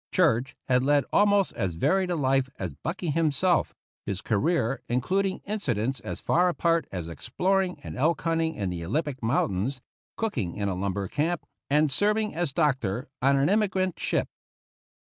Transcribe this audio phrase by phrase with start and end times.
[0.11, 4.43] Church had led almost as varied a life as Bucky himself, his 39 THE ROUGH
[4.45, 8.83] RIDERS career including incidents as far apart as explor ing and elk hunting in the
[8.83, 9.79] Olympic Mountains,
[10.17, 14.27] cooking in a lumber camp, and serving as doctor on an emigrant ship.